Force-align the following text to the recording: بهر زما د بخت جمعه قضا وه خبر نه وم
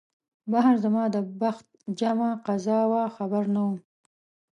بهر 0.51 0.75
زما 0.83 1.03
د 1.15 1.17
بخت 1.41 1.67
جمعه 1.99 2.31
قضا 2.45 2.79
وه 2.91 3.03
خبر 3.17 3.43
نه 3.55 3.61
وم 3.65 3.75